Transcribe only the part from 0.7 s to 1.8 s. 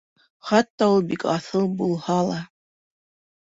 ул бик аҫыл